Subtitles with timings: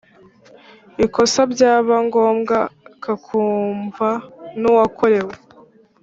[1.05, 2.57] ikosa byaba ngombwa
[3.03, 4.09] kakumva
[4.59, 5.33] n uwakorewe